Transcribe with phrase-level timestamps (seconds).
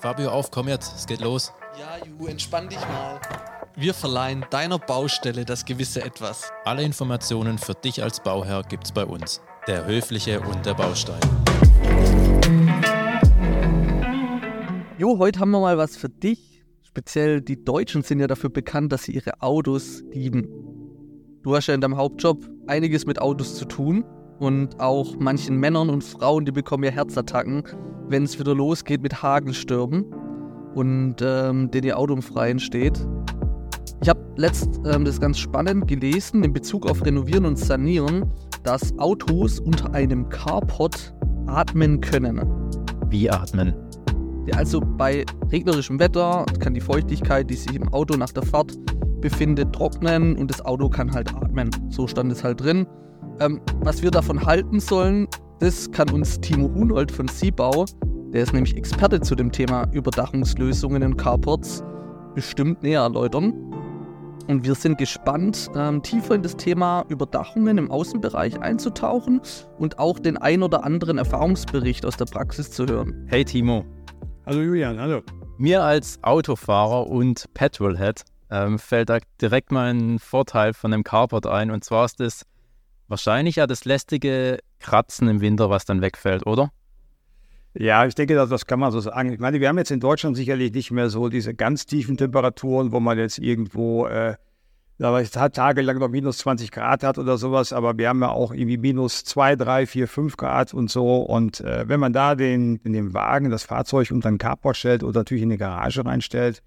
[0.00, 1.52] Fabio, auf, komm jetzt, es geht los.
[1.78, 3.20] Ja, Ju, entspann dich mal.
[3.76, 6.50] Wir verleihen deiner Baustelle das gewisse Etwas.
[6.64, 9.42] Alle Informationen für dich als Bauherr gibt's bei uns.
[9.66, 11.20] Der Höfliche und der Baustein.
[14.96, 16.64] Jo, heute haben wir mal was für dich.
[16.80, 20.48] Speziell die Deutschen sind ja dafür bekannt, dass sie ihre Autos lieben.
[21.42, 24.06] Du hast ja in deinem Hauptjob einiges mit Autos zu tun
[24.40, 27.62] und auch manchen Männern und Frauen, die bekommen ja Herzattacken,
[28.08, 30.06] wenn es wieder losgeht mit Hagelstürmen
[30.74, 32.98] und ähm, denen ihr Auto im Freien steht.
[34.02, 38.98] Ich habe letzt ähm, das ganz spannend gelesen in Bezug auf Renovieren und Sanieren, dass
[38.98, 41.14] Autos unter einem Carport
[41.46, 42.40] atmen können.
[43.08, 43.74] Wie atmen?
[44.54, 48.72] Also bei regnerischem Wetter kann die Feuchtigkeit, die sich im Auto nach der Fahrt
[49.20, 51.70] befindet, trocknen und das Auto kann halt atmen.
[51.90, 52.86] So stand es halt drin.
[53.38, 55.28] Ähm, was wir davon halten sollen,
[55.60, 57.84] das kann uns Timo Hunold von Siebau,
[58.32, 61.82] der ist nämlich Experte zu dem Thema Überdachungslösungen in Carports,
[62.34, 63.52] bestimmt näher erläutern.
[64.46, 69.40] Und wir sind gespannt, ähm, tiefer in das Thema Überdachungen im Außenbereich einzutauchen
[69.78, 73.26] und auch den ein oder anderen Erfahrungsbericht aus der Praxis zu hören.
[73.28, 73.84] Hey Timo.
[74.46, 75.22] Hallo Julian, hallo.
[75.58, 81.46] Mir als Autofahrer und Petrolhead ähm, fällt da direkt mal ein Vorteil von dem Carport
[81.46, 81.70] ein.
[81.70, 82.46] Und zwar ist das
[83.10, 86.70] wahrscheinlich ja das lästige Kratzen im Winter, was dann wegfällt, oder?
[87.74, 89.32] Ja, ich denke, das, das kann man so sagen.
[89.32, 92.90] Ich meine, wir haben jetzt in Deutschland sicherlich nicht mehr so diese ganz tiefen Temperaturen,
[92.90, 94.34] wo man jetzt irgendwo äh,
[94.98, 99.24] tagelang noch minus 20 Grad hat oder sowas, aber wir haben ja auch irgendwie minus
[99.24, 101.18] 2, 3, 4, 5 Grad und so.
[101.18, 105.02] Und äh, wenn man da den, in dem Wagen das Fahrzeug unter den Carport stellt
[105.02, 106.62] oder natürlich in die Garage reinstellt,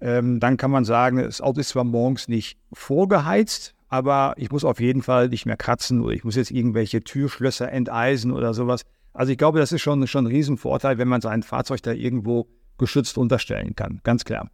[0.00, 4.64] ähm, dann kann man sagen, das Auto ist zwar morgens nicht vorgeheizt, aber ich muss
[4.64, 8.82] auf jeden Fall nicht mehr kratzen oder ich muss jetzt irgendwelche Türschlösser enteisen oder sowas.
[9.12, 12.48] Also ich glaube, das ist schon, schon ein Riesenvorteil, wenn man sein Fahrzeug da irgendwo
[12.78, 14.00] geschützt unterstellen kann.
[14.02, 14.48] Ganz klar.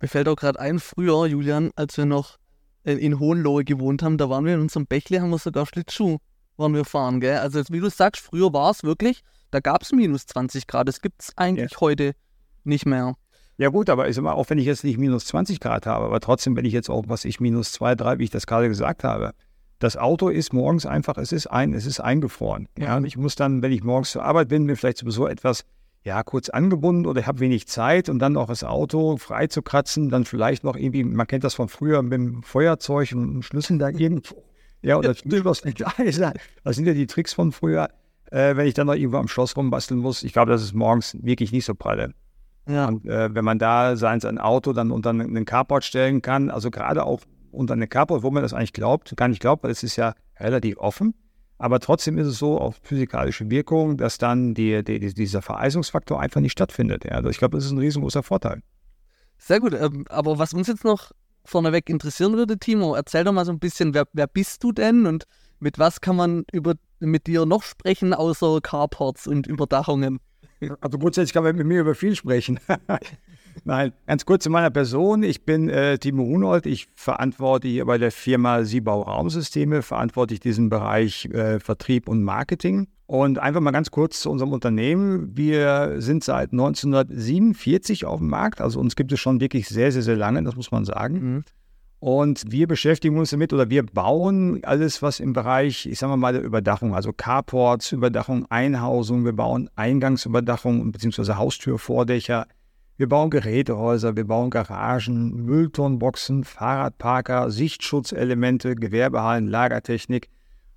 [0.00, 2.36] Mir fällt auch gerade ein, früher, Julian, als wir noch
[2.84, 6.18] in Hohenlohe gewohnt haben, da waren wir in unserem Bächle, haben wir sogar Schlittschuh
[6.56, 7.38] waren wir fahren, gell?
[7.38, 10.88] Also wie du sagst, früher war es wirklich, da gab es minus 20 Grad.
[10.88, 11.80] Das gibt es eigentlich ja.
[11.80, 12.14] heute
[12.64, 13.14] nicht mehr.
[13.56, 16.20] Ja gut, aber ist immer, auch wenn ich jetzt nicht minus 20 Grad habe, aber
[16.20, 19.04] trotzdem, wenn ich jetzt auch, was ich, minus 2, 3, wie ich das gerade gesagt
[19.04, 19.32] habe,
[19.78, 22.68] das Auto ist morgens einfach, es ist ein, es ist eingefroren.
[22.78, 25.64] Ja, und ich muss dann, wenn ich morgens zur Arbeit bin, mir vielleicht sowieso etwas,
[26.02, 29.62] ja, kurz angebunden oder ich habe wenig Zeit und dann noch das Auto frei zu
[29.62, 33.42] kratzen, dann vielleicht noch irgendwie, man kennt das von früher mit dem Feuerzeug und einem
[33.42, 34.42] Schlüssel da irgendwo.
[34.82, 36.20] Ja, oder was nicht da ist.
[36.20, 37.88] Das sind ja die Tricks von früher.
[38.30, 41.16] Äh, wenn ich dann noch irgendwo am Schloss rumbasteln muss, ich glaube, das ist morgens
[41.22, 42.12] wirklich nicht so pralle.
[42.66, 42.86] Ja.
[42.88, 46.70] Und äh, wenn man da sein, sein Auto dann unter einen Carport stellen kann, also
[46.70, 47.20] gerade auch
[47.50, 50.14] unter einen Carport, wo man das eigentlich glaubt, gar nicht glaubt, weil es ist ja
[50.38, 51.14] relativ offen.
[51.58, 56.40] Aber trotzdem ist es so, auf physikalische Wirkung, dass dann die, die, dieser Vereisungsfaktor einfach
[56.40, 57.04] nicht stattfindet.
[57.04, 57.12] Ja.
[57.12, 58.60] Also ich glaube, das ist ein riesengroßer Vorteil.
[59.38, 59.74] Sehr gut.
[59.74, 61.12] Ähm, aber was uns jetzt noch
[61.44, 65.06] vorneweg interessieren würde, Timo, erzähl doch mal so ein bisschen, wer, wer bist du denn
[65.06, 65.24] und
[65.60, 70.18] mit was kann man über, mit dir noch sprechen, außer Carports und Überdachungen?
[70.80, 72.60] Also grundsätzlich kann man mit mir über viel sprechen.
[73.64, 75.22] Nein, ganz kurz zu meiner Person.
[75.22, 76.66] Ich bin äh, Timo Hunold.
[76.66, 82.22] Ich verantworte hier bei der Firma Siebau Raumsysteme, verantworte ich diesen Bereich äh, Vertrieb und
[82.24, 82.88] Marketing.
[83.06, 85.36] Und einfach mal ganz kurz zu unserem Unternehmen.
[85.36, 88.60] Wir sind seit 1947 auf dem Markt.
[88.60, 91.14] Also uns gibt es schon wirklich sehr, sehr, sehr lange, das muss man sagen.
[91.14, 91.44] Mhm.
[92.04, 96.34] Und wir beschäftigen uns damit oder wir bauen alles, was im Bereich, ich sage mal,
[96.34, 101.36] der Überdachung, also Carports, Überdachung, Einhausung, wir bauen Eingangsüberdachung bzw.
[101.36, 102.46] Haustürvordächer.
[102.98, 110.28] Wir bauen Gerätehäuser, wir bauen Garagen, Müllturnboxen, Fahrradparker, Sichtschutzelemente, Gewerbehallen, Lagertechnik.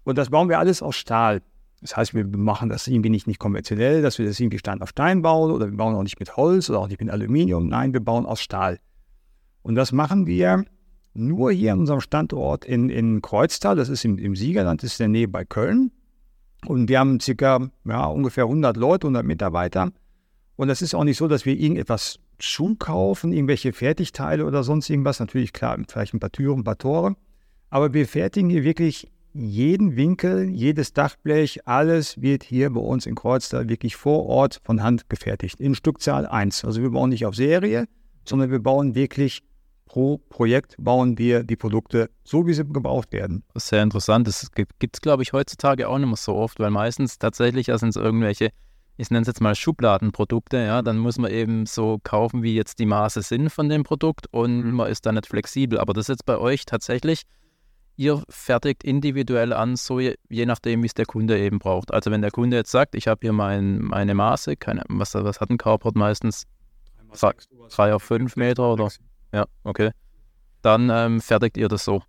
[0.05, 1.41] Und das bauen wir alles aus Stahl.
[1.81, 4.91] Das heißt, wir machen das irgendwie nicht, nicht konventionell, dass wir das irgendwie Stein auf
[4.91, 7.67] Stein bauen oder wir bauen auch nicht mit Holz oder auch nicht mit Aluminium.
[7.67, 8.79] Nein, wir bauen aus Stahl.
[9.61, 10.63] Und das machen wir
[11.17, 15.00] nur hier an unserem Standort in, in Kreuztal, das ist im, im Siegerland, das ist
[15.00, 15.91] in der Nähe bei Köln.
[16.66, 19.91] Und wir haben circa ja, ungefähr 100 Leute, 100 Mitarbeiter.
[20.56, 25.19] Und es ist auch nicht so, dass wir irgendetwas zukaufen, irgendwelche Fertigteile oder sonst irgendwas.
[25.19, 27.15] Natürlich, klar, vielleicht ein paar Türen, ein paar Tore.
[27.69, 33.13] Aber wir fertigen hier wirklich jeden Winkel, jedes Dachblech, alles wird hier bei uns in
[33.13, 35.59] Kreuztal wirklich vor Ort von Hand gefertigt.
[35.59, 36.65] In Stückzahl 1.
[36.65, 37.88] Also wir bauen nicht auf Serie,
[38.25, 39.44] sondern wir bauen wirklich
[39.97, 43.44] pro Projekt bauen wir die Produkte so, wie sie gebraucht werden.
[43.55, 44.27] Das ist sehr interessant.
[44.27, 47.89] Das gibt es, glaube ich, heutzutage auch nicht mehr so oft, weil meistens tatsächlich sind
[47.89, 48.51] es irgendwelche,
[48.97, 52.77] ich nenne es jetzt mal Schubladenprodukte, ja, dann muss man eben so kaufen, wie jetzt
[52.77, 54.75] die Maße sind von dem Produkt und mhm.
[54.75, 55.79] man ist da nicht flexibel.
[55.79, 57.23] Aber das ist jetzt bei euch tatsächlich,
[57.95, 61.91] ihr fertigt individuell an, so je, je nachdem, wie es der Kunde eben braucht.
[61.91, 65.41] Also wenn der Kunde jetzt sagt, ich habe hier mein, meine Maße, keine, was, was
[65.41, 66.43] hat ein Carport meistens?
[67.69, 68.91] drei auf fünf Meter oder?
[69.31, 69.91] Ja, okay.
[70.62, 72.01] Dann ähm, fertigt ihr das so.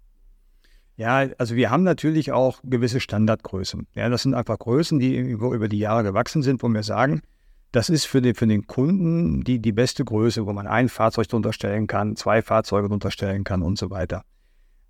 [0.97, 3.87] Ja, also wir haben natürlich auch gewisse Standardgrößen.
[3.94, 7.23] Ja, das sind einfach Größen, die über die Jahre gewachsen sind, wo wir sagen,
[7.70, 11.29] das ist für den, für den Kunden die, die beste Größe, wo man ein Fahrzeug
[11.29, 14.23] drunter stellen kann, zwei Fahrzeuge drunter stellen kann und so weiter.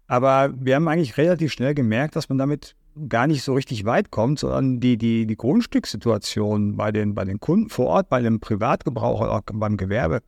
[0.06, 2.74] Aber wir haben eigentlich relativ schnell gemerkt, dass man damit
[3.08, 7.38] gar nicht so richtig weit kommt, sondern die, die, die Grundstückssituation bei den, bei den
[7.38, 10.20] Kunden vor Ort, bei dem Privatgebrauch oder auch beim Gewerbe,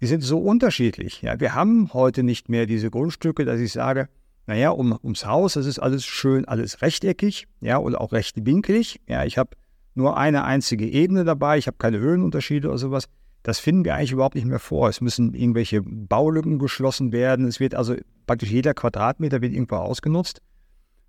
[0.00, 1.22] die sind so unterschiedlich.
[1.22, 4.08] Ja, wir haben heute nicht mehr diese Grundstücke, dass ich sage,
[4.46, 9.00] naja, um, ums Haus, das ist alles schön, alles rechteckig, ja, oder auch rechtwinklig.
[9.08, 9.50] Ja, ich habe
[9.94, 13.08] nur eine einzige Ebene dabei, ich habe keine Höhenunterschiede oder sowas.
[13.42, 14.88] Das finden wir eigentlich überhaupt nicht mehr vor.
[14.88, 17.46] Es müssen irgendwelche Baulücken geschlossen werden.
[17.46, 17.94] Es wird also
[18.26, 20.42] praktisch jeder Quadratmeter wird irgendwo ausgenutzt.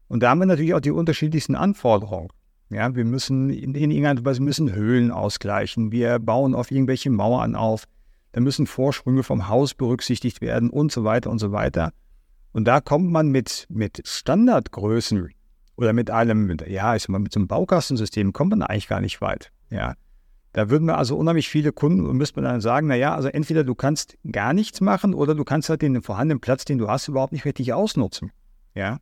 [0.08, 2.30] Und da haben wir natürlich auch die unterschiedlichsten Anforderungen.
[2.70, 5.92] Ja, wir müssen in, in irgendeiner Weise müssen Höhlen ausgleichen.
[5.92, 7.86] Wir bauen auf irgendwelche Mauern auf.
[8.38, 11.92] Da müssen Vorsprünge vom Haus berücksichtigt werden und so weiter und so weiter.
[12.52, 15.32] Und da kommt man mit, mit Standardgrößen
[15.76, 19.02] oder mit einem, ja, ich sag mal, mit so einem Baukastensystem kommt man eigentlich gar
[19.02, 19.52] nicht weit.
[19.72, 19.96] Ja.
[20.54, 23.64] Da würden wir also unheimlich viele Kunden und müsste man dann sagen, naja, also entweder
[23.64, 27.08] du kannst gar nichts machen oder du kannst halt den vorhandenen Platz, den du hast,
[27.08, 28.32] überhaupt nicht richtig ausnutzen.
[28.76, 29.00] Ja.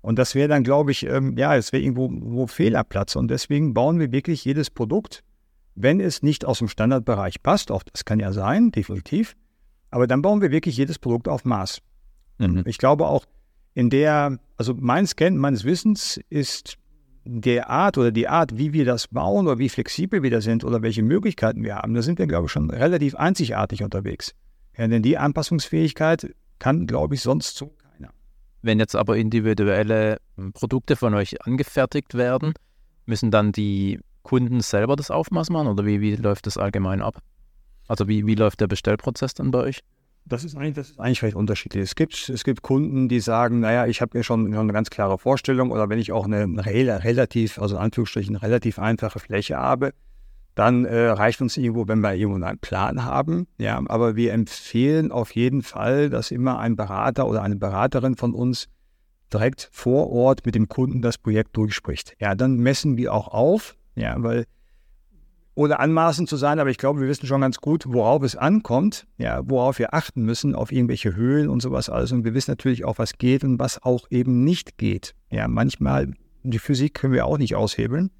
[0.00, 3.14] Und das wäre dann, glaube ich, ähm, ja, es wäre irgendwo wo Fehlerplatz.
[3.14, 5.22] Und deswegen bauen wir wirklich jedes Produkt,
[5.74, 9.34] wenn es nicht aus dem Standardbereich passt, auch das kann ja sein, definitiv.
[9.90, 11.80] Aber dann bauen wir wirklich jedes Produkt auf Maß.
[12.38, 12.62] Mhm.
[12.66, 13.26] Ich glaube auch,
[13.74, 16.76] in der, also mein Scan meines Wissens ist
[17.24, 20.64] der Art oder die Art, wie wir das bauen oder wie flexibel wir da sind
[20.64, 24.34] oder welche Möglichkeiten wir haben, da sind wir, glaube ich, schon relativ einzigartig unterwegs.
[24.76, 28.12] Ja, denn die Anpassungsfähigkeit kann, glaube ich, sonst so keiner.
[28.62, 32.54] Wenn jetzt aber individuelle hm, Produkte von euch angefertigt werden,
[33.06, 37.18] müssen dann die Kunden selber das Aufmaß machen oder wie, wie läuft das allgemein ab?
[37.88, 39.80] Also wie, wie läuft der Bestellprozess dann bei euch?
[40.24, 41.82] Das ist eigentlich, das ist eigentlich recht unterschiedlich.
[41.82, 45.18] Es gibt, es gibt Kunden, die sagen, naja, ich habe mir schon eine ganz klare
[45.18, 49.92] Vorstellung oder wenn ich auch eine relativ, also in Anführungsstrichen relativ einfache Fläche habe,
[50.54, 53.46] dann äh, reicht uns irgendwo, wenn wir irgendwo einen Plan haben.
[53.58, 58.34] Ja, aber wir empfehlen auf jeden Fall, dass immer ein Berater oder eine Beraterin von
[58.34, 58.68] uns
[59.32, 62.14] direkt vor Ort mit dem Kunden das Projekt durchspricht.
[62.20, 64.46] Ja, dann messen wir auch auf, ja, weil
[65.54, 69.06] ohne anmaßend zu sein, aber ich glaube, wir wissen schon ganz gut, worauf es ankommt,
[69.18, 72.10] ja, worauf wir achten müssen, auf irgendwelche Höhen und sowas alles.
[72.12, 75.14] Und wir wissen natürlich auch, was geht und was auch eben nicht geht.
[75.30, 76.12] Ja, manchmal,
[76.42, 78.10] die Physik können wir auch nicht aushebeln.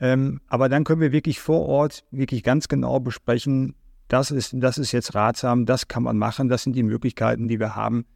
[0.00, 3.74] Ähm, aber dann können wir wirklich vor Ort wirklich ganz genau besprechen,
[4.08, 7.60] das ist, das ist jetzt ratsam, das kann man machen, das sind die Möglichkeiten, die
[7.60, 8.06] wir haben.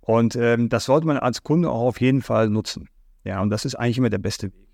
[0.00, 2.88] Und ähm, das sollte man als Kunde auch auf jeden Fall nutzen.
[3.24, 4.67] Ja, und das ist eigentlich immer der beste Weg.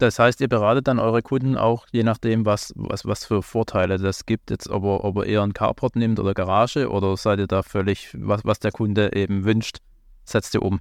[0.00, 3.98] Das heißt, ihr beratet dann eure Kunden auch, je nachdem, was, was, was für Vorteile
[3.98, 7.38] das gibt, jetzt ob er, ob er eher einen Carport nimmt oder Garage oder seid
[7.38, 9.80] ihr da völlig, was, was der Kunde eben wünscht,
[10.24, 10.80] setzt ihr um?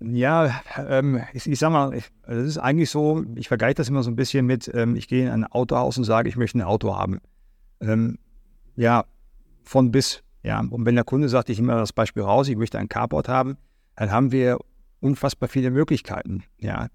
[0.00, 4.02] Ja, ähm, ich, ich sag mal, ich, das ist eigentlich so, ich vergleiche das immer
[4.02, 6.62] so ein bisschen mit, ähm, ich gehe in ein Autohaus und sage, ich möchte ein
[6.62, 7.20] Auto haben.
[7.80, 8.18] Ähm,
[8.74, 9.04] ja,
[9.62, 10.24] von bis.
[10.42, 13.28] Ja, und wenn der Kunde sagt, ich nehme das Beispiel raus, ich möchte ein Carport
[13.28, 13.58] haben,
[13.94, 14.58] dann haben wir
[14.98, 16.42] unfassbar viele Möglichkeiten.
[16.58, 16.88] Ja,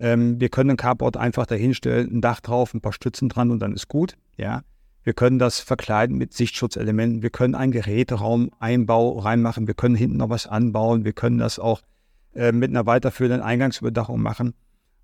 [0.00, 3.60] ähm, wir können ein Carport einfach dahinstellen, ein Dach drauf, ein paar Stützen dran und
[3.60, 4.16] dann ist gut.
[4.36, 4.62] Ja.
[5.02, 7.22] Wir können das verkleiden mit Sichtschutzelementen.
[7.22, 9.66] Wir können einen Geräteraum-Einbau reinmachen.
[9.66, 11.04] Wir können hinten noch was anbauen.
[11.04, 11.80] Wir können das auch
[12.34, 14.54] äh, mit einer weiterführenden Eingangsüberdachung machen.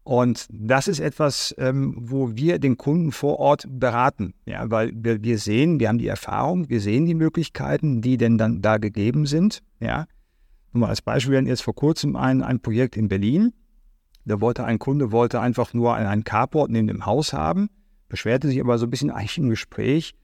[0.02, 4.34] Und das ist etwas, ähm, wo wir den Kunden vor Ort beraten.
[4.44, 8.38] Ja, weil wir, wir sehen, wir haben die Erfahrung, wir sehen die Möglichkeiten, die denn
[8.38, 9.62] dann da gegeben sind.
[9.80, 10.06] Ja.
[10.72, 13.52] Nur mal als Beispiel, wir hatten jetzt vor kurzem ein, ein Projekt in Berlin.
[14.26, 17.70] Da wollte ein Kunde wollte einfach nur einen Carport neben dem Haus haben,
[18.08, 20.14] beschwerte sich aber so ein bisschen eigentlich im Gespräch,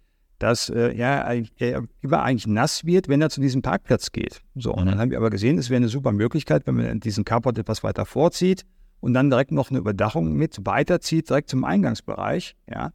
[0.40, 4.42] dass äh, ja, er immer eigentlich nass wird, wenn er zu diesem Parkplatz geht.
[4.56, 5.00] So, und dann mhm.
[5.00, 8.04] haben wir aber gesehen, es wäre eine super Möglichkeit, wenn man diesen Carport etwas weiter
[8.04, 8.64] vorzieht
[8.98, 12.56] und dann direkt noch eine Überdachung mit weiterzieht, direkt zum Eingangsbereich.
[12.68, 12.90] Ja.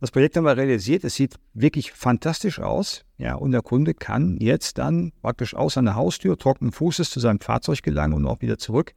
[0.00, 3.04] Das Projekt haben wir realisiert, es sieht wirklich fantastisch aus.
[3.18, 7.40] Ja, und der Kunde kann jetzt dann praktisch aus seiner Haustür trockenen Fußes zu seinem
[7.40, 8.94] Fahrzeug gelangen und auch wieder zurück.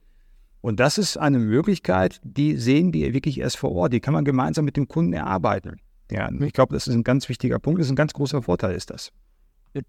[0.60, 3.92] Und das ist eine Möglichkeit, die sehen wir wirklich erst vor Ort.
[3.92, 5.80] Die kann man gemeinsam mit dem Kunden erarbeiten.
[6.10, 7.80] Ja, ich glaube, das ist ein ganz wichtiger Punkt.
[7.80, 9.10] Das ist ein ganz großer Vorteil, ist das.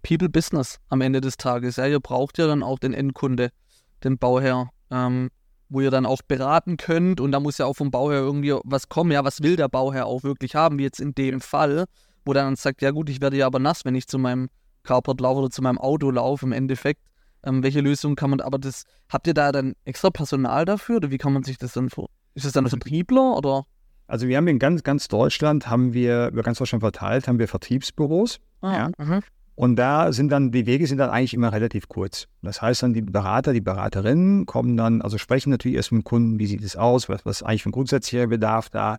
[0.02, 1.76] People Business am Ende des Tages.
[1.76, 3.50] Ja, ihr braucht ja dann auch den Endkunde,
[4.04, 5.30] den Bauherr, ähm,
[5.68, 7.20] wo ihr dann auch beraten könnt.
[7.20, 9.10] Und da muss ja auch vom Bauherr irgendwie was kommen.
[9.10, 11.86] Ja, was will der Bauherr auch wirklich haben, wie jetzt in dem Fall,
[12.24, 14.48] wo dann sagt, ja gut, ich werde ja aber nass, wenn ich zu meinem
[14.84, 17.02] Carport laufe oder zu meinem Auto laufe im Endeffekt
[17.44, 21.10] ähm, welche Lösung kann man, aber das, habt ihr da dann extra Personal dafür oder
[21.10, 22.08] wie kann man sich das dann vor?
[22.34, 23.64] Ist das dann ein Vertriebler oder?
[24.06, 27.48] Also wir haben in ganz, ganz Deutschland, haben wir, über ganz Deutschland verteilt, haben wir
[27.48, 28.40] Vertriebsbüros.
[28.60, 29.04] Ah, ja.
[29.04, 29.20] mhm.
[29.54, 32.26] Und da sind dann, die Wege sind dann eigentlich immer relativ kurz.
[32.40, 36.04] Das heißt dann, die Berater, die Beraterinnen kommen dann, also sprechen natürlich erst mit dem
[36.04, 38.96] Kunden, wie sieht es aus, was, was eigentlich für ein grundsätzlicher Bedarf da.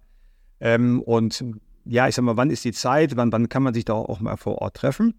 [0.59, 1.43] Ähm, und
[1.85, 4.19] ja, ich sag mal, wann ist die Zeit, wann, wann kann man sich da auch
[4.19, 5.15] mal vor Ort treffen?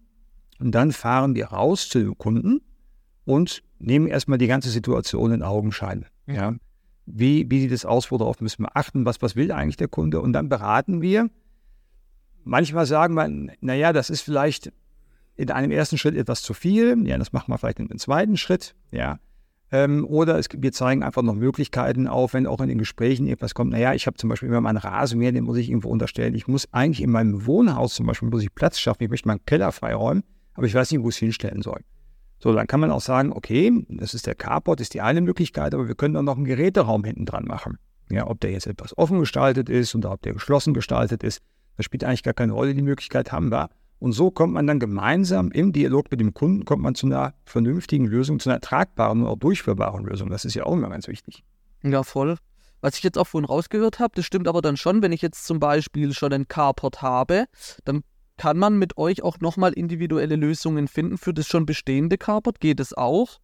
[0.61, 2.61] Und dann fahren wir raus zu dem Kunden
[3.25, 6.07] und nehmen erstmal die ganze Situation in Augenschein.
[6.27, 6.35] Mhm.
[6.35, 6.55] Ja.
[7.07, 10.21] Wie, wie sieht es aus, worauf müssen wir achten, was, was will eigentlich der Kunde?
[10.21, 11.29] Und dann beraten wir.
[12.45, 14.73] Manchmal sagen wir, naja, das ist vielleicht
[15.37, 17.07] in einem ersten Schritt etwas zu viel.
[17.07, 18.75] Ja, das machen wir vielleicht in einem zweiten Schritt.
[18.91, 19.19] Ja.
[19.73, 23.55] Ähm, oder es, wir zeigen einfach noch Möglichkeiten auf, wenn auch in den Gesprächen etwas
[23.55, 23.73] kommt.
[23.73, 26.35] Naja, ich habe zum Beispiel immer meinen Rasenmäher, den muss ich irgendwo unterstellen.
[26.35, 29.03] Ich muss eigentlich in meinem Wohnhaus zum Beispiel muss ich Platz schaffen.
[29.03, 30.23] Ich möchte meinen Keller freiräumen,
[30.55, 31.81] aber ich weiß nicht, wo ich es hinstellen soll.
[32.45, 35.73] So, dann kann man auch sagen, okay, das ist der Carport, ist die eine Möglichkeit,
[35.73, 37.79] aber wir können auch noch einen Geräteraum hinten dran machen.
[38.11, 41.41] Ja, ob der jetzt etwas offen gestaltet ist oder ob der geschlossen gestaltet ist,
[41.79, 42.75] das spielt eigentlich gar keine Rolle.
[42.75, 43.71] Die Möglichkeit haben wir.
[43.99, 47.33] Und so kommt man dann gemeinsam im Dialog mit dem Kunden, kommt man zu einer
[47.47, 50.29] vernünftigen Lösung, zu einer tragbaren und auch durchführbaren Lösung.
[50.29, 51.45] Das ist ja auch immer ganz wichtig.
[51.83, 52.37] Ja, voll.
[52.83, 55.47] Was ich jetzt auch vorhin rausgehört habe, das stimmt aber dann schon, wenn ich jetzt
[55.47, 57.47] zum Beispiel schon einen Carport habe,
[57.87, 58.03] dann
[58.45, 62.61] kann man mit euch auch nochmal individuelle Lösungen finden für das schon bestehende Carport.
[62.61, 63.39] Geht es auch?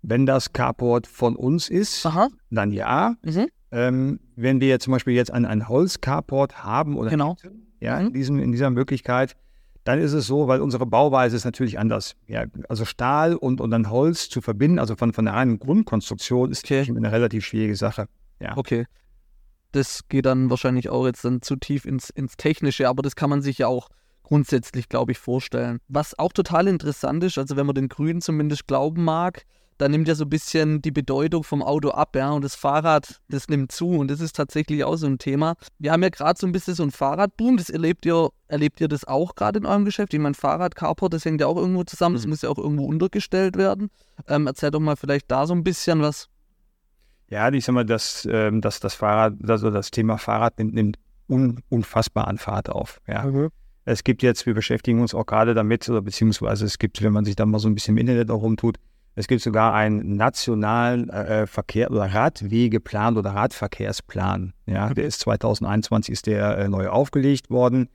[0.00, 2.28] Wenn das Carport von uns ist, Aha.
[2.48, 3.16] dann ja.
[3.22, 3.48] Mhm.
[3.72, 7.36] Ähm, wenn wir zum Beispiel jetzt einen, einen Holz-Carport haben oder Genau.
[7.78, 8.06] ja, Mhm.
[8.06, 9.36] in, diesem, in dieser Möglichkeit,
[9.84, 12.16] dann ist es so, weil unsere Bauweise ist natürlich anders.
[12.26, 16.50] Ja, also Stahl und, und dann Holz zu verbinden, also von, von der reinen Grundkonstruktion,
[16.52, 16.86] ist Okay.
[16.88, 18.06] eine relativ schwierige Sache.
[18.40, 18.56] Ja.
[18.56, 18.86] Okay.
[19.72, 23.28] Das geht dann wahrscheinlich auch jetzt dann zu tief ins, ins Technische, aber das kann
[23.28, 23.88] man sich ja auch
[24.32, 25.78] grundsätzlich, glaube ich, vorstellen.
[25.88, 29.44] Was auch total interessant ist, also wenn man den Grünen zumindest glauben mag,
[29.76, 33.20] da nimmt ja so ein bisschen die Bedeutung vom Auto ab, ja, und das Fahrrad,
[33.28, 35.54] das nimmt zu und das ist tatsächlich auch so ein Thema.
[35.78, 38.88] Wir haben ja gerade so ein bisschen so ein Fahrradboom, das erlebt ihr, erlebt ihr
[38.88, 40.14] das auch gerade in eurem Geschäft?
[40.14, 42.30] Ich meine, Fahrrad, Carport, das hängt ja auch irgendwo zusammen, das Mhm.
[42.30, 43.90] muss ja auch irgendwo untergestellt werden.
[44.28, 46.28] Ähm, erzähl doch mal vielleicht da so ein bisschen was.
[47.28, 50.98] Ja, ich sag mal, das, ähm, das, das Fahrrad, also das Thema Fahrrad nimmt, nimmt
[51.28, 52.98] un, unfassbar an Fahrt auf.
[53.06, 53.30] Ja.
[53.84, 57.24] Es gibt jetzt, wir beschäftigen uns auch gerade damit, oder beziehungsweise es gibt, wenn man
[57.24, 58.78] sich da mal so ein bisschen im Internet auch rumtut,
[59.14, 64.54] es gibt sogar einen nationalen äh, Verkehr oder Radwegeplan oder Radverkehrsplan.
[64.66, 67.88] Ja, der ist 2021 ist der äh, neu aufgelegt worden.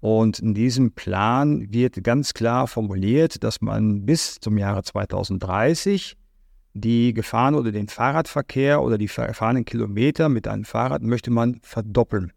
[0.00, 6.16] Und in diesem Plan wird ganz klar formuliert, dass man bis zum Jahre 2030
[6.74, 12.32] die Gefahren oder den Fahrradverkehr oder die gefahrenen Kilometer mit einem Fahrrad möchte man verdoppeln.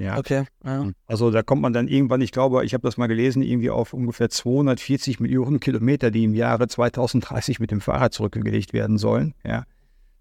[0.00, 0.16] Ja.
[0.16, 0.44] Okay.
[0.64, 0.90] Ja.
[1.06, 3.92] Also da kommt man dann irgendwann, ich glaube, ich habe das mal gelesen, irgendwie auf
[3.92, 9.34] ungefähr 240 Millionen Kilometer, die im Jahre 2030 mit dem Fahrrad zurückgelegt werden sollen.
[9.44, 9.64] Ja,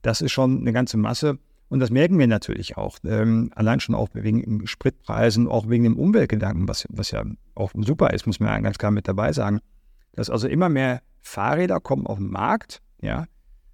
[0.01, 1.39] das ist schon eine ganze Masse.
[1.69, 2.97] Und das merken wir natürlich auch.
[3.05, 7.23] Ähm, allein schon auch wegen den Spritpreisen, auch wegen dem Umweltgedanken, was, was ja
[7.55, 9.59] auch super ist, muss man ja ganz klar mit dabei sagen.
[10.13, 12.81] Dass also immer mehr Fahrräder kommen auf den Markt.
[13.01, 13.27] Ja,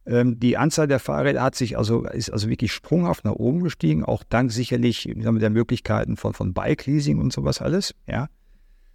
[0.07, 4.23] die Anzahl der Fahrräder hat sich also, ist also wirklich sprunghaft nach oben gestiegen, auch
[4.23, 7.95] dank sicherlich wir, der Möglichkeiten von, von Bike-Leasing und sowas alles.
[8.07, 8.27] Ja.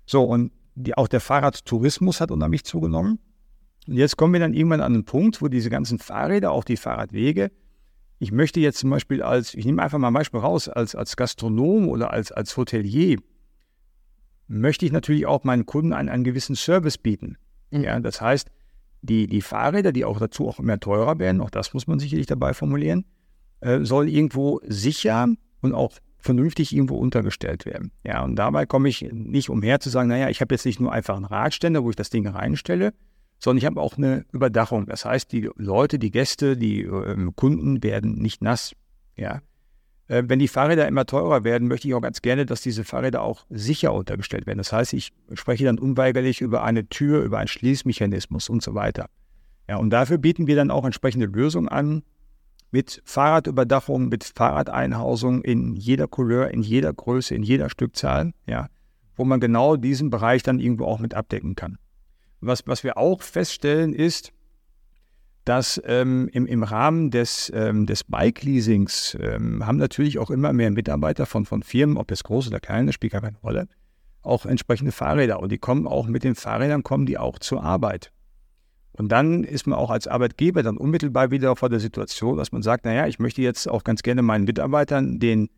[0.06, 3.18] So, und die, auch der Fahrradtourismus hat unheimlich zugenommen.
[3.88, 6.76] Und jetzt kommen wir dann irgendwann an einen Punkt, wo diese ganzen Fahrräder, auch die
[6.76, 7.50] Fahrradwege,
[8.20, 11.16] ich möchte jetzt zum Beispiel als, ich nehme einfach mal ein Beispiel raus, als, als
[11.16, 13.18] Gastronom oder als, als Hotelier,
[14.46, 17.36] möchte ich natürlich auch meinen Kunden einen, einen gewissen Service bieten.
[17.70, 17.82] Mhm.
[17.82, 18.50] Ja, das heißt,
[19.02, 22.26] die, die Fahrräder, die auch dazu auch immer teurer werden, auch das muss man sicherlich
[22.26, 23.04] dabei formulieren,
[23.60, 25.28] äh, sollen irgendwo sicher
[25.60, 27.92] und auch vernünftig irgendwo untergestellt werden.
[28.04, 30.92] Ja, und dabei komme ich nicht umher zu sagen, naja, ich habe jetzt nicht nur
[30.92, 32.92] einfach einen Radständer, wo ich das Ding reinstelle,
[33.38, 34.86] sondern ich habe auch eine Überdachung.
[34.86, 38.74] Das heißt, die Leute, die Gäste, die ähm, Kunden werden nicht nass.
[39.16, 39.40] Ja.
[40.10, 43.22] Äh, wenn die Fahrräder immer teurer werden, möchte ich auch ganz gerne, dass diese Fahrräder
[43.22, 44.58] auch sicher untergestellt werden.
[44.58, 49.06] Das heißt, ich spreche dann unweigerlich über eine Tür, über einen Schließmechanismus und so weiter.
[49.68, 52.02] Ja, und dafür bieten wir dann auch entsprechende Lösungen an
[52.72, 58.66] mit Fahrradüberdachung, mit Fahrradeinhausung in jeder Couleur, in jeder Größe, in jeder Stückzahl, ja,
[59.14, 61.78] wo man genau diesen Bereich dann irgendwo auch mit abdecken kann.
[62.40, 64.32] Was, was wir auch feststellen ist,
[65.50, 70.70] dass ähm, im, im Rahmen des, ähm, des Bike-Leasings ähm, haben natürlich auch immer mehr
[70.70, 73.66] Mitarbeiter von, von Firmen, ob es groß oder klein ist, spielt gar keine Rolle,
[74.22, 75.40] auch entsprechende Fahrräder.
[75.40, 78.12] Und die kommen auch mit den Fahrrädern, kommen die auch zur Arbeit.
[78.92, 82.62] Und dann ist man auch als Arbeitgeber dann unmittelbar wieder vor der Situation, dass man
[82.62, 85.50] sagt, naja, ich möchte jetzt auch ganz gerne meinen Mitarbeitern den,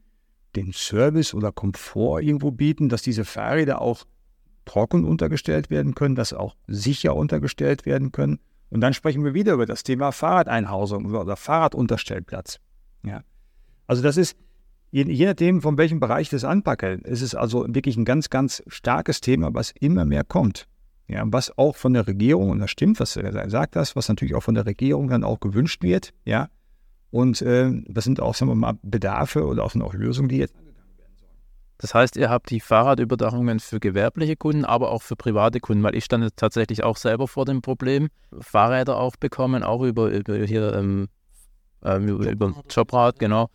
[0.56, 4.04] den Service oder Komfort irgendwo bieten, dass diese Fahrräder auch
[4.64, 8.38] trocken untergestellt werden können, dass auch sicher untergestellt werden können.
[8.73, 12.59] Und dann sprechen wir wieder über das Thema Fahrradeinhausung oder Fahrradunterstellplatz.
[13.05, 13.23] Ja.
[13.87, 14.37] Also das ist,
[14.95, 18.62] Je, je nachdem, von welchem Bereich das anpacke, ist es also wirklich ein ganz, ganz
[18.67, 20.69] starkes Thema, was immer mehr kommt.
[21.09, 24.35] Ja, was auch von der Regierung, und das stimmt, was er sagt, das, was natürlich
[24.35, 26.49] auch von der Regierung dann auch gewünscht wird, ja.
[27.11, 30.37] Und äh, das sind auch, sagen wir mal, Bedarfe oder auch, sind auch Lösungen, die
[30.37, 30.55] jetzt
[31.82, 35.96] das heißt, ihr habt die Fahrradüberdachungen für gewerbliche Kunden, aber auch für private Kunden, weil
[35.96, 38.08] ich stand tatsächlich auch selber vor dem Problem,
[38.40, 41.08] Fahrräder auch bekommen, auch über, über hier ähm,
[41.84, 43.48] ähm, über, über Jobrad, genau.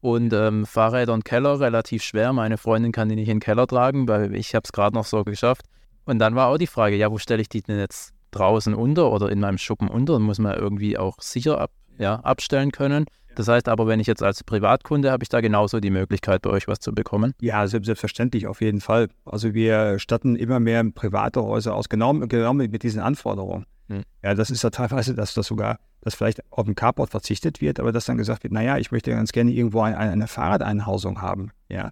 [0.00, 2.32] Und ähm, Fahrräder und Keller relativ schwer.
[2.32, 5.04] Meine Freundin kann die nicht in den Keller tragen, weil ich habe es gerade noch
[5.04, 5.62] so geschafft.
[6.04, 9.12] Und dann war auch die Frage, ja, wo stelle ich die denn jetzt draußen unter
[9.12, 10.18] oder in meinem Schuppen unter?
[10.18, 13.04] Muss man irgendwie auch sicher ab, ja, abstellen können.
[13.38, 16.50] Das heißt aber, wenn ich jetzt als Privatkunde, habe ich da genauso die Möglichkeit, bei
[16.50, 17.34] euch was zu bekommen?
[17.40, 19.06] Ja, selbstverständlich, auf jeden Fall.
[19.24, 23.64] Also wir statten immer mehr private Häuser aus, genau, genau mit diesen Anforderungen.
[23.86, 24.02] Hm.
[24.24, 27.78] Ja, das ist ja teilweise, dass das sogar, dass vielleicht auf ein Carport verzichtet wird,
[27.78, 31.52] aber dass dann gesagt wird, naja, ich möchte ganz gerne irgendwo ein, eine Fahrradeinhausung haben.
[31.68, 31.90] Ja.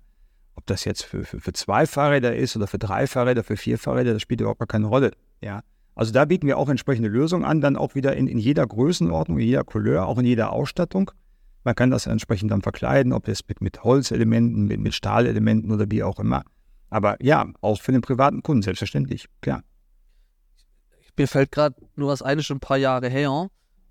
[0.57, 3.79] Ob das jetzt für, für, für zwei Fahrräder ist oder für drei Fahrräder, für vier
[3.79, 5.13] Fahrräder, das spielt überhaupt keine Rolle.
[5.41, 5.61] Ja.
[5.95, 9.39] Also da bieten wir auch entsprechende Lösungen an, dann auch wieder in, in jeder Größenordnung,
[9.39, 11.13] in jeder Couleur, auch in jeder Ausstattung.
[11.67, 15.87] Man kann das entsprechend dann verkleiden, ob es mit, mit Holzelementen, mit, mit Stahlelementen oder
[15.91, 16.45] wie auch immer.
[16.91, 19.65] Aber ja, auch für den privaten Kunden, selbstverständlich, klar.
[21.17, 23.49] Mir fällt gerade nur das eine schon ein paar Jahre her.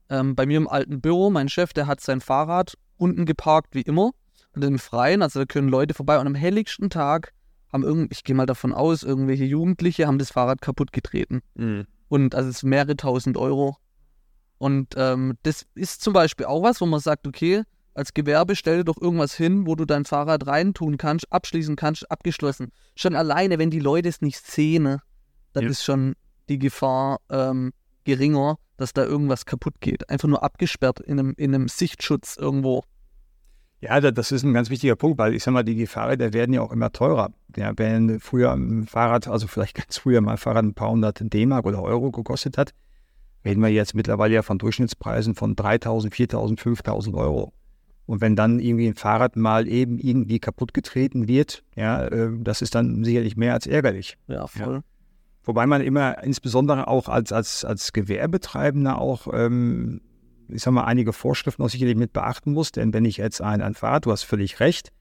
[0.07, 3.81] Ähm, bei mir im alten Büro, mein Chef, der hat sein Fahrrad unten geparkt, wie
[3.81, 4.11] immer,
[4.53, 5.21] und im Freien.
[5.21, 7.33] Also da können Leute vorbei und am helligsten Tag
[7.73, 11.41] haben irgend, ich gehe mal davon aus, irgendwelche Jugendliche haben das Fahrrad kaputt getreten.
[11.55, 11.87] Mhm.
[12.07, 13.75] Und also es ist mehrere tausend Euro
[14.57, 18.77] und ähm, das ist zum Beispiel auch was, wo man sagt, okay, als Gewerbe stell
[18.77, 22.71] dir doch irgendwas hin, wo du dein Fahrrad reintun kannst, abschließen kannst, abgeschlossen.
[22.95, 25.01] Schon alleine, wenn die Leute es nicht sehen, ne,
[25.53, 25.69] dann ja.
[25.69, 26.15] ist schon
[26.49, 27.71] die Gefahr ähm,
[28.03, 30.09] geringer, dass da irgendwas kaputt geht.
[30.09, 32.83] Einfach nur abgesperrt in einem, in einem Sichtschutz irgendwo.
[33.79, 36.61] Ja, das ist ein ganz wichtiger Punkt, weil ich sag mal, die Fahrräder werden ja
[36.61, 37.31] auch immer teurer.
[37.55, 41.19] Ja, wenn früher ein Fahrrad, also vielleicht ganz früher mal ein Fahrrad ein paar hundert
[41.21, 42.73] D-Mark oder Euro gekostet hat,
[43.45, 47.53] reden wir jetzt mittlerweile ja von Durchschnittspreisen von 3.000, 4.000, 5.000 Euro.
[48.07, 52.61] Und wenn dann irgendwie ein Fahrrad mal eben irgendwie kaputt getreten wird, ja, äh, das
[52.61, 54.17] ist dann sicherlich mehr als ärgerlich.
[54.27, 54.75] Ja, voll.
[54.75, 54.83] Ja.
[55.43, 60.01] Wobei man immer insbesondere auch als, als, als Gewerbetreibender auch, ähm,
[60.47, 62.71] ich sag mal, einige Vorschriften auch sicherlich mit beachten muss.
[62.71, 64.91] Denn wenn ich jetzt ein, ein Fahrrad, du hast völlig recht,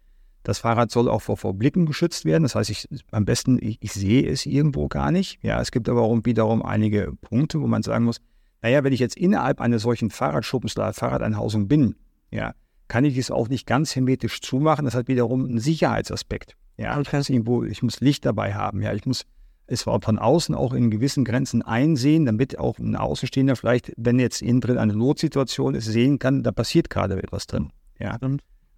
[0.42, 2.42] das Fahrrad soll auch vor, vor Blicken geschützt werden.
[2.42, 5.38] Das heißt, ich, am besten, ich, ich sehe es irgendwo gar nicht.
[5.42, 8.20] Ja, es gibt aber auch wiederum einige Punkte, wo man sagen muss,
[8.64, 11.96] naja, wenn ich jetzt innerhalb eines solchen Fahrradschuppens oder Fahrradeinhausung bin,
[12.30, 12.54] ja,
[12.88, 14.86] kann ich es auch nicht ganz hermetisch zumachen.
[14.86, 16.56] Das hat wiederum einen Sicherheitsaspekt.
[16.78, 18.80] Ja, ich, kann irgendwo, ich muss Licht dabei haben.
[18.80, 19.26] Ja, ich muss
[19.66, 24.40] es von außen auch in gewissen Grenzen einsehen, damit auch ein Außenstehender vielleicht, wenn jetzt
[24.40, 27.70] innen drin eine Notsituation ist, sehen kann, da passiert gerade etwas drin.
[27.98, 28.18] Ja.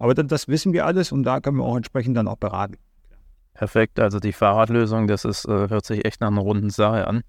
[0.01, 2.75] Aber das wissen wir alles und da können wir auch entsprechend dann auch beraten.
[3.55, 7.23] Perfekt, also die Fahrradlösung, das ist, äh, hört sich echt nach einer runden Sache an.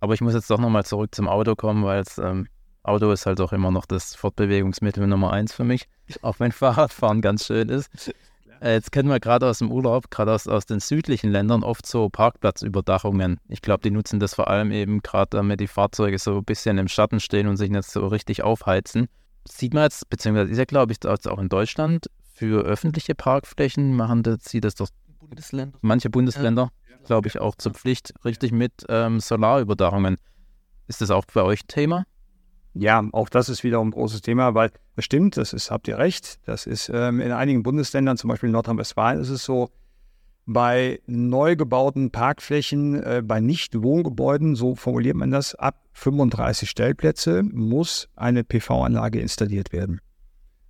[0.00, 2.48] Aber ich muss jetzt doch nochmal zurück zum Auto kommen, weil das ähm,
[2.82, 5.88] Auto ist halt auch immer noch das Fortbewegungsmittel Nummer eins für mich,
[6.22, 7.90] auch wenn Fahrradfahren ganz schön ist.
[8.62, 11.86] Äh, jetzt kennen wir gerade aus dem Urlaub, gerade aus, aus den südlichen Ländern, oft
[11.86, 13.40] so Parkplatzüberdachungen.
[13.48, 16.76] Ich glaube, die nutzen das vor allem eben gerade, damit die Fahrzeuge so ein bisschen
[16.76, 19.08] im Schatten stehen und sich nicht so richtig aufheizen.
[19.48, 24.22] Sieht man jetzt, beziehungsweise ist ja, glaube ich, auch in Deutschland für öffentliche Parkflächen machen
[24.22, 24.88] das, sieht das doch
[25.30, 25.78] Bundesländer.
[25.80, 26.62] manche Bundesländer.
[26.62, 30.16] Ja glaube ich, auch zur Pflicht, richtig mit ähm, Solarüberdachungen.
[30.86, 32.04] Ist das auch bei euch Thema?
[32.74, 35.98] Ja, auch das ist wiederum ein großes Thema, weil das stimmt, das ist, habt ihr
[35.98, 36.38] recht.
[36.46, 39.70] Das ist ähm, in einigen Bundesländern, zum Beispiel in Nordrhein-Westfalen, ist es so,
[40.46, 48.08] bei neu gebauten Parkflächen, äh, bei Nicht-Wohngebäuden, so formuliert man das, ab 35 Stellplätze muss
[48.16, 50.00] eine PV-Anlage installiert werden.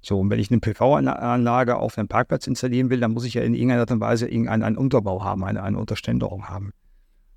[0.03, 3.43] So, und wenn ich eine PV-Anlage auf einem Parkplatz installieren will, dann muss ich ja
[3.43, 6.73] in irgendeiner Art und Weise irgendeinen einen Unterbau haben, eine, eine Unterständerung haben.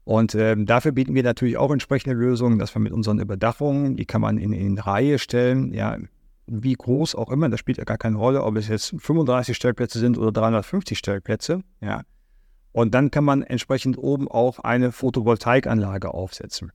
[0.06, 4.06] Und ähm, dafür bieten wir natürlich auch entsprechende Lösungen, dass wir mit unseren Überdachungen, die
[4.06, 5.98] kann man in, in Reihe stellen, ja,
[6.46, 10.00] wie groß auch immer, das spielt ja gar keine Rolle, ob es jetzt 35 Stellplätze
[10.00, 12.02] sind oder 350 Stellplätze, ja.
[12.74, 16.72] Und dann kann man entsprechend oben auch eine Photovoltaikanlage aufsetzen.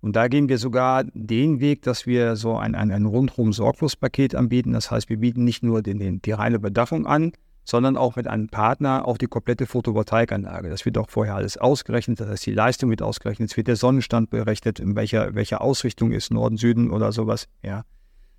[0.00, 4.34] Und da gehen wir sogar den Weg, dass wir so ein, ein, ein rundum Sorglospaket
[4.34, 4.72] anbieten.
[4.72, 7.32] Das heißt, wir bieten nicht nur den, den, die reine Bedachung an,
[7.64, 10.70] sondern auch mit einem Partner auch die komplette Photovoltaikanlage.
[10.70, 13.76] Das wird auch vorher alles ausgerechnet, das heißt, die Leistung wird ausgerechnet, es wird der
[13.76, 17.48] Sonnenstand berechnet, in welcher, welcher Ausrichtung ist, Norden, Süden oder sowas.
[17.62, 17.84] Ja.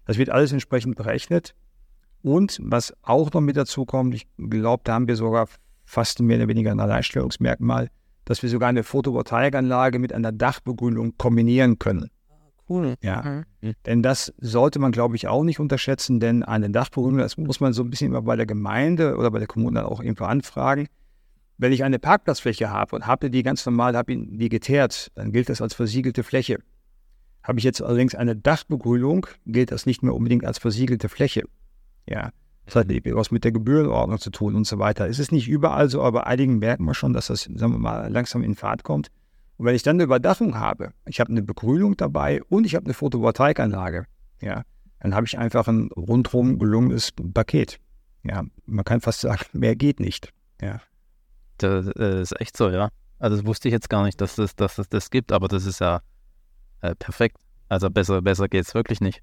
[0.06, 1.56] Das wird alles entsprechend berechnet.
[2.24, 5.48] Und was auch noch mit dazu kommt, ich glaube, da haben wir sogar
[5.86, 7.90] fast mehr oder weniger ein Alleinstellungsmerkmal,
[8.32, 12.10] dass wir sogar eine Photovoltaikanlage mit einer Dachbegrünung kombinieren können.
[12.70, 12.96] Cool.
[13.02, 13.44] Ja.
[13.60, 13.74] Mhm.
[13.86, 17.74] Denn das sollte man, glaube ich, auch nicht unterschätzen, denn eine Dachbegrünung, das muss man
[17.74, 20.88] so ein bisschen immer bei der Gemeinde oder bei der Kommune auch irgendwo anfragen.
[21.58, 25.50] Wenn ich eine Parkplatzfläche habe und habe die ganz normal, habe die geteert, dann gilt
[25.50, 26.60] das als versiegelte Fläche.
[27.44, 31.44] Habe ich jetzt allerdings eine Dachbegrünung, gilt das nicht mehr unbedingt als versiegelte Fläche.
[32.08, 32.30] Ja.
[32.66, 35.08] Das hat was mit der Gebührenordnung zu tun und so weiter.
[35.08, 38.12] Es ist nicht überall so, aber einigen merken wir schon, dass das, sagen wir mal,
[38.12, 39.10] langsam in Fahrt kommt.
[39.58, 42.86] Und wenn ich dann eine Überdachung habe, ich habe eine Begrünung dabei und ich habe
[42.86, 44.06] eine Photovoltaikanlage,
[44.42, 44.64] ja,
[45.00, 47.80] dann habe ich einfach ein rundherum gelungenes Paket.
[48.24, 50.32] Ja, man kann fast sagen, mehr geht nicht.
[50.62, 50.82] Ja.
[51.58, 52.90] Das ist echt so, ja.
[53.20, 55.66] Also das wusste ich jetzt gar nicht, dass es dass das, das gibt, aber das
[55.66, 56.02] ist ja
[56.82, 57.38] äh, perfekt.
[57.70, 59.22] Also besser, besser geht es wirklich nicht.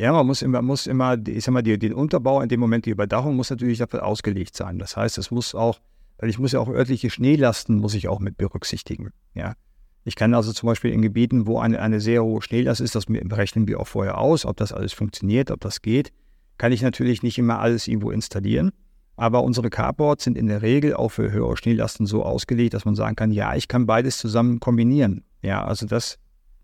[0.00, 2.86] Ja, man muss immer, muss immer, ich sag mal, die, den Unterbau, in dem Moment
[2.86, 4.78] die Überdachung muss natürlich dafür ausgelegt sein.
[4.78, 5.78] Das heißt, es muss auch,
[6.16, 9.10] weil ich muss ja auch örtliche Schneelasten muss ich auch mit berücksichtigen.
[9.34, 9.56] Ja.
[10.04, 13.04] Ich kann also zum Beispiel in Gebieten, wo eine, eine sehr hohe Schneelast ist, das
[13.04, 16.12] berechnen wir auch vorher aus, ob das alles funktioniert, ob das geht,
[16.56, 18.72] kann ich natürlich nicht immer alles irgendwo installieren.
[19.16, 22.94] Aber unsere Carports sind in der Regel auch für höhere Schneelasten so ausgelegt, dass man
[22.94, 25.24] sagen kann, ja, ich kann beides zusammen kombinieren.
[25.42, 26.18] Ja, also das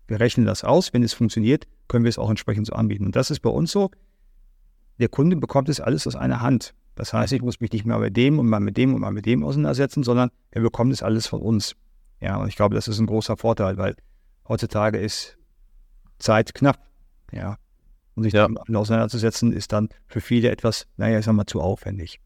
[0.07, 0.93] wir rechnen das aus.
[0.93, 3.05] Wenn es funktioniert, können wir es auch entsprechend so anbieten.
[3.05, 3.91] Und das ist bei uns so.
[4.99, 6.73] Der Kunde bekommt es alles aus einer Hand.
[6.95, 9.11] Das heißt, ich muss mich nicht mehr mit dem und mal mit dem und mal
[9.11, 11.75] mit dem auseinandersetzen, sondern er bekommt es alles von uns.
[12.19, 13.95] Ja, und ich glaube, das ist ein großer Vorteil, weil
[14.47, 15.37] heutzutage ist
[16.17, 16.79] Zeit knapp.
[17.31, 17.57] Ja.
[18.15, 18.47] Und sich ja.
[18.47, 22.19] damit auseinanderzusetzen, ist dann für viele etwas, naja, ich sag mal, zu aufwendig.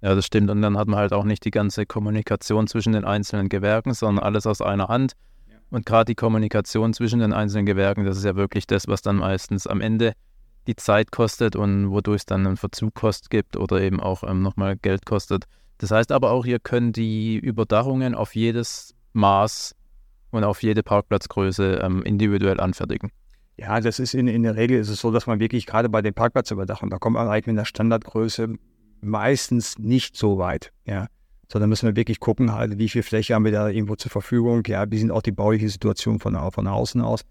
[0.00, 0.50] Ja, das stimmt.
[0.50, 4.24] Und dann hat man halt auch nicht die ganze Kommunikation zwischen den einzelnen Gewerken, sondern
[4.24, 5.12] alles aus einer Hand.
[5.72, 9.16] Und gerade die Kommunikation zwischen den einzelnen Gewerken, das ist ja wirklich das, was dann
[9.16, 10.12] meistens am Ende
[10.66, 14.76] die Zeit kostet und wodurch es dann einen Verzugkost gibt oder eben auch ähm, nochmal
[14.76, 15.46] Geld kostet.
[15.78, 19.74] Das heißt aber auch, ihr könnt die Überdachungen auf jedes Maß
[20.30, 23.10] und auf jede Parkplatzgröße ähm, individuell anfertigen.
[23.56, 26.02] Ja, das ist in, in der Regel ist es so, dass man wirklich gerade bei
[26.02, 28.56] den Parkplatzüberdachungen, da kommt man eigentlich mit einer Standardgröße
[29.00, 30.70] meistens nicht so weit.
[30.84, 31.06] Ja.
[31.52, 34.10] So, dann müssen wir wirklich gucken, halt, wie viel Fläche haben wir da irgendwo zur
[34.10, 34.62] Verfügung.
[34.66, 37.26] Ja, wie sind auch die bauliche Situation von, von außen aus.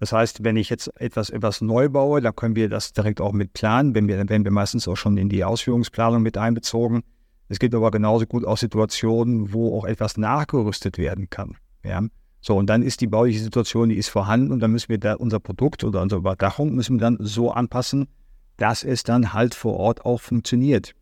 [0.00, 3.32] Das heißt, wenn ich jetzt etwas, etwas neu baue, dann können wir das direkt auch
[3.32, 3.94] mit planen.
[3.94, 7.02] Wenn wir, dann werden wir meistens auch schon in die Ausführungsplanung mit einbezogen.
[7.48, 11.56] Es gibt aber genauso gut auch Situationen, wo auch etwas nachgerüstet werden kann.
[11.84, 12.02] Ja.
[12.40, 15.14] So, und dann ist die bauliche Situation, die ist vorhanden und dann müssen wir da
[15.14, 18.08] unser Produkt oder unsere Überdachung müssen wir dann so anpassen,
[18.56, 20.94] dass es dann halt vor Ort auch funktioniert.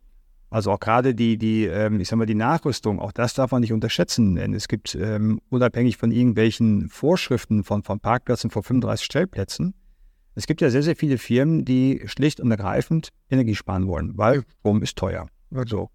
[0.57, 3.61] Also auch gerade die, die, ähm, ich sag mal, die Nachrüstung, auch das darf man
[3.61, 9.05] nicht unterschätzen, denn es gibt ähm, unabhängig von irgendwelchen Vorschriften von, von Parkplätzen vor 35
[9.05, 9.75] Stellplätzen,
[10.35, 14.45] es gibt ja sehr, sehr viele Firmen, die schlicht und ergreifend Energie sparen wollen, weil
[14.61, 15.29] Strom ist teuer.
[15.55, 15.91] Also,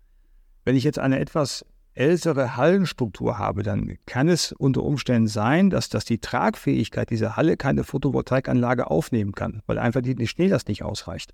[0.63, 5.89] wenn ich jetzt eine etwas ältere Hallenstruktur habe, dann kann es unter Umständen sein, dass,
[5.89, 10.83] dass die Tragfähigkeit dieser Halle keine Photovoltaikanlage aufnehmen kann, weil einfach die, die Schneelast nicht
[10.83, 11.33] ausreicht.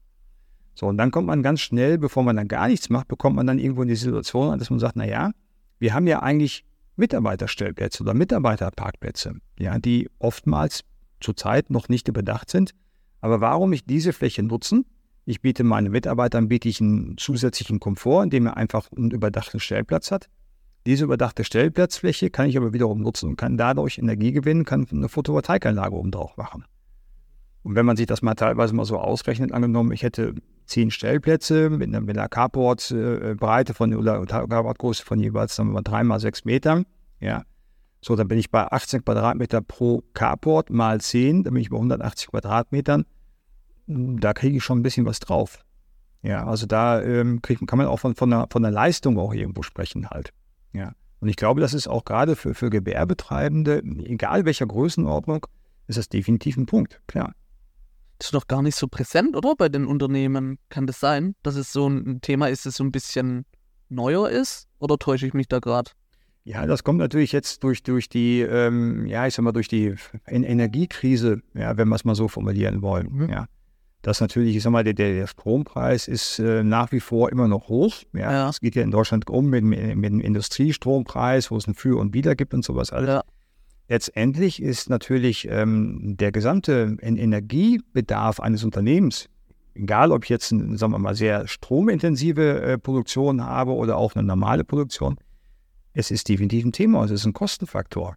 [0.78, 3.48] So, und dann kommt man ganz schnell, bevor man dann gar nichts macht, bekommt man
[3.48, 5.32] dann irgendwo in die Situation, dass man sagt, naja,
[5.80, 6.66] wir haben ja eigentlich
[6.98, 10.84] Mitarbeiterstellplätze oder Mitarbeiterparkplätze, ja, die oftmals
[11.20, 12.76] zurzeit noch nicht überdacht sind.
[13.22, 14.86] Aber warum ich diese Fläche nutzen?
[15.26, 20.12] Ich biete meinen Mitarbeitern biete ich einen zusätzlichen Komfort, indem er einfach einen überdachten Stellplatz
[20.12, 20.30] hat.
[20.86, 25.10] Diese überdachte Stellplatzfläche kann ich aber wiederum nutzen und kann dadurch Energie gewinnen, kann eine
[25.10, 26.66] Photovoltaikanlage oben drauf machen.
[27.64, 30.36] Und wenn man sich das mal teilweise mal so ausrechnet, angenommen, ich hätte
[30.68, 35.82] zehn Stellplätze mit einer, mit einer Carport-Breite von oder Carportgröße von jeweils sagen wir mal
[35.82, 36.86] drei mal sechs Metern,
[37.20, 37.44] ja.
[38.00, 41.78] So, dann bin ich bei 18 Quadratmeter pro Carport mal 10, dann bin ich bei
[41.78, 43.06] 180 Quadratmetern.
[43.88, 45.66] Da kriege ich schon ein bisschen was drauf.
[46.22, 49.34] Ja, also da ähm, krieg, kann man auch von, von, der, von der Leistung auch
[49.34, 50.32] irgendwo sprechen halt.
[50.74, 50.94] Ja.
[51.20, 55.48] Und ich glaube, das ist auch gerade für, für Gewerbetreibende, egal welcher Größenordnung,
[55.88, 57.34] ist das definitiv ein Punkt, klar.
[58.20, 59.56] Ist doch gar nicht so präsent, oder?
[59.56, 60.58] Bei den Unternehmen.
[60.70, 63.46] Kann das sein, dass es so ein Thema ist, das so ein bisschen
[63.90, 64.68] neuer ist?
[64.80, 65.92] Oder täusche ich mich da gerade?
[66.44, 69.96] Ja, das kommt natürlich jetzt durch, durch die, ähm, ja, ich sag mal, durch die
[70.28, 73.10] Energiekrise, ja, wenn wir es mal so formulieren wollen.
[73.12, 73.30] Mhm.
[73.30, 73.48] Ja.
[74.02, 77.68] Das natürlich, ich sag mal, der, der Strompreis ist äh, nach wie vor immer noch
[77.68, 77.94] hoch.
[78.14, 78.32] Ja.
[78.32, 78.50] ja.
[78.50, 82.00] Es geht ja in Deutschland um mit, mit, mit dem Industriestrompreis, wo es ein Für
[82.00, 83.10] und Wider gibt und sowas alles.
[83.10, 83.24] Ja.
[83.90, 89.30] Letztendlich ist natürlich ähm, der gesamte Energiebedarf eines Unternehmens,
[89.76, 94.28] egal ob ich jetzt, sagen wir mal, sehr stromintensive äh, Produktion habe oder auch eine
[94.28, 95.18] normale Produktion,
[95.94, 98.16] es ist definitiv ein Thema, es ist ein Kostenfaktor.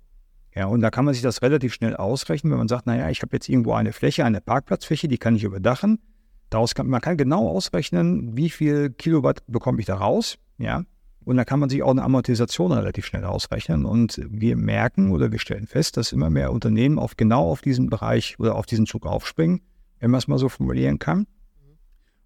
[0.55, 3.23] Ja, und da kann man sich das relativ schnell ausrechnen, wenn man sagt, naja, ich
[3.23, 6.01] habe jetzt irgendwo eine Fläche, eine Parkplatzfläche, die kann ich überdachen.
[6.51, 10.37] Daraus kann, man kann genau ausrechnen, wie viel Kilowatt bekomme ich da raus.
[10.59, 10.83] Ja,
[11.25, 13.85] Und da kann man sich auch eine Amortisation relativ schnell ausrechnen.
[13.85, 17.91] Und wir merken oder wir stellen fest, dass immer mehr Unternehmen auf genau auf diesen
[17.91, 19.61] Bereich oder auf diesen Zug aufspringen,
[19.99, 21.27] wenn man es mal so formulieren kann.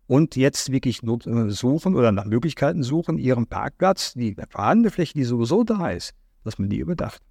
[0.06, 5.64] Und jetzt wirklich suchen oder nach Möglichkeiten suchen, ihren Parkplatz, die vorhandene Fläche, die sowieso
[5.64, 6.12] da ist,
[6.44, 7.22] dass man die überdacht.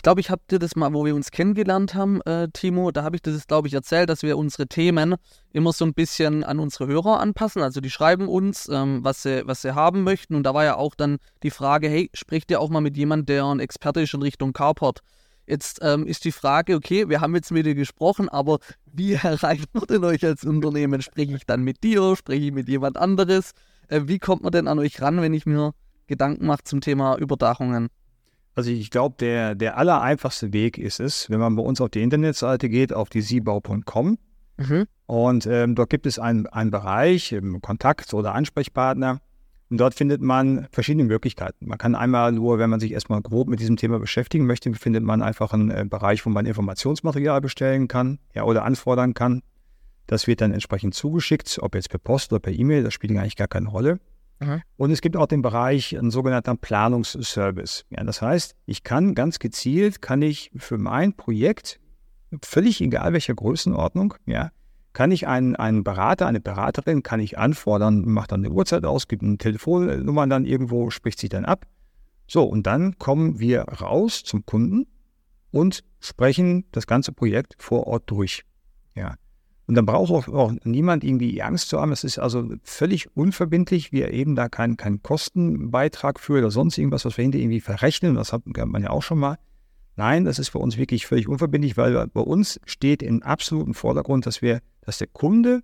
[0.00, 3.02] Ich glaube, ich habe dir das mal, wo wir uns kennengelernt haben, äh, Timo, da
[3.02, 5.16] habe ich das, glaube ich, erzählt, dass wir unsere Themen
[5.52, 7.60] immer so ein bisschen an unsere Hörer anpassen.
[7.60, 10.36] Also die schreiben uns, ähm, was, sie, was sie haben möchten.
[10.36, 13.26] Und da war ja auch dann die Frage, hey, sprecht ihr auch mal mit jemandem,
[13.26, 15.00] der ein Experte ist in Richtung Carport?
[15.46, 18.58] Jetzt ähm, ist die Frage, okay, wir haben jetzt mit dir gesprochen, aber
[18.90, 21.02] wie erreicht man denn euch als Unternehmen?
[21.02, 22.16] Spreche ich dann mit dir?
[22.16, 23.50] Spreche ich mit jemand anderes?
[23.88, 25.74] Äh, wie kommt man denn an euch ran, wenn ich mir
[26.06, 27.90] Gedanken mache zum Thema Überdachungen?
[28.54, 31.90] Also ich glaube, der, der aller einfachste Weg ist es, wenn man bei uns auf
[31.90, 34.18] die Internetseite geht, auf die siebau.com.
[34.56, 34.86] Mhm.
[35.06, 39.20] Und ähm, dort gibt es einen, einen Bereich, ähm, Kontakt oder Ansprechpartner.
[39.70, 41.66] Und dort findet man verschiedene Möglichkeiten.
[41.66, 45.04] Man kann einmal nur, wenn man sich erstmal grob mit diesem Thema beschäftigen möchte, findet
[45.04, 49.42] man einfach einen äh, Bereich, wo man Informationsmaterial bestellen kann ja, oder anfordern kann.
[50.08, 53.36] Das wird dann entsprechend zugeschickt, ob jetzt per Post oder per E-Mail, das spielt eigentlich
[53.36, 54.00] gar keine Rolle.
[54.76, 57.84] Und es gibt auch den Bereich, ein sogenannter Planungsservice.
[57.90, 61.78] Ja, das heißt, ich kann ganz gezielt, kann ich für mein Projekt,
[62.42, 64.50] völlig egal welcher Größenordnung, ja,
[64.92, 69.08] kann ich einen, einen Berater, eine Beraterin, kann ich anfordern, macht dann eine Uhrzeit aus,
[69.08, 71.66] gibt eine Telefonnummer dann irgendwo, spricht sich dann ab.
[72.26, 74.86] So, und dann kommen wir raus zum Kunden
[75.50, 78.44] und sprechen das ganze Projekt vor Ort durch.
[78.94, 79.14] Ja.
[79.70, 81.92] Und dann braucht auch, auch niemand irgendwie Angst zu haben.
[81.92, 83.92] Es ist also völlig unverbindlich.
[83.92, 88.16] Wir eben da keinen kein Kostenbeitrag für oder sonst irgendwas, was wir hinter irgendwie verrechnen.
[88.16, 89.38] Das hat man ja auch schon mal.
[89.94, 94.26] Nein, das ist für uns wirklich völlig unverbindlich, weil bei uns steht im absoluten Vordergrund,
[94.26, 95.62] dass wir, dass der Kunde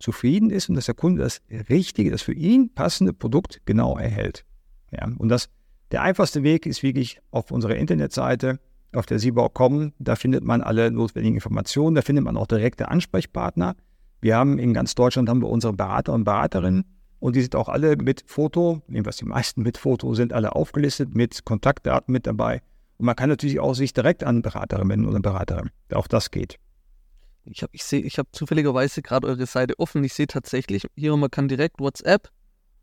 [0.00, 1.40] zufrieden ist und dass der Kunde das
[1.70, 4.44] richtige, das für ihn passende Produkt genau erhält.
[4.90, 5.48] Ja, und das,
[5.92, 8.60] der einfachste Weg ist wirklich auf unserer Internetseite
[8.92, 9.92] auf der Siebau kommen.
[9.98, 11.94] Da findet man alle notwendigen Informationen.
[11.94, 13.76] Da findet man auch direkte Ansprechpartner.
[14.20, 16.84] Wir haben in ganz Deutschland haben wir unsere Berater und Beraterinnen
[17.18, 21.14] und die sind auch alle mit Foto, was die meisten mit Foto sind, alle aufgelistet
[21.14, 22.62] mit Kontaktdaten mit dabei.
[22.98, 25.64] Und man kann natürlich auch sich direkt an Beraterin wenden oder Berater.
[25.92, 26.58] Auch das geht.
[27.44, 30.02] Ich habe ich seh, ich hab zufälligerweise gerade eure Seite offen.
[30.02, 32.30] Ich sehe tatsächlich, hier man kann direkt WhatsApp,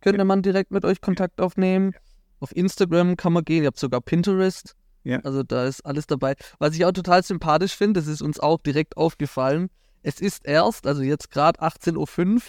[0.01, 0.25] könnte ja.
[0.25, 1.91] man direkt mit euch Kontakt aufnehmen.
[1.93, 1.99] Ja.
[2.39, 4.75] Auf Instagram kann man gehen, ihr habt sogar Pinterest.
[5.03, 5.19] Ja.
[5.19, 6.35] Also da ist alles dabei.
[6.59, 9.69] Was ich auch total sympathisch finde, das ist uns auch direkt aufgefallen.
[10.01, 12.41] Es ist erst, also jetzt gerade 18.05 Uhr,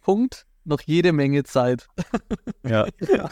[0.00, 1.86] Punkt, noch jede Menge Zeit.
[2.64, 2.86] Ja.
[3.00, 3.30] ja.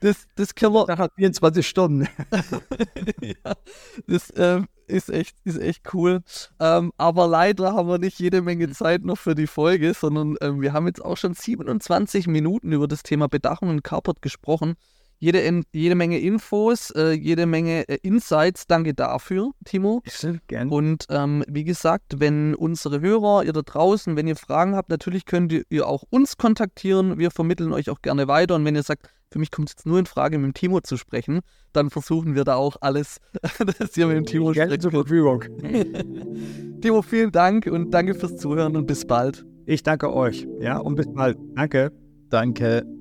[0.00, 0.86] Das, das können wir.
[0.86, 2.08] Nach 24 Stunden.
[3.20, 3.54] ja,
[4.06, 6.22] das ähm, ist, echt, ist echt cool.
[6.60, 10.60] Ähm, aber leider haben wir nicht jede Menge Zeit noch für die Folge, sondern ähm,
[10.60, 14.76] wir haben jetzt auch schon 27 Minuten über das Thema Bedachung und Carport gesprochen
[15.18, 18.66] jede, jede Menge Infos, äh, jede Menge äh, Insights.
[18.66, 20.02] Danke dafür, Timo.
[20.46, 20.70] Gerne.
[20.70, 25.26] Und ähm, wie gesagt, wenn unsere Hörer, ihr da draußen, wenn ihr Fragen habt, natürlich
[25.26, 27.18] könnt ihr auch uns kontaktieren.
[27.18, 28.54] Wir vermitteln euch auch gerne weiter.
[28.54, 30.80] Und wenn ihr sagt, für mich kommt es jetzt nur in Frage, mit dem Timo
[30.80, 31.40] zu sprechen,
[31.72, 33.18] dann versuchen wir da auch alles,
[33.78, 34.82] dass ihr mit dem Timo sprecht.
[34.82, 35.44] zur Verfügung.
[36.80, 39.44] Timo, vielen Dank und danke fürs Zuhören und bis bald.
[39.66, 40.46] Ich danke euch.
[40.60, 41.36] Ja, und bis bald.
[41.54, 41.92] Danke.
[42.30, 42.97] Danke.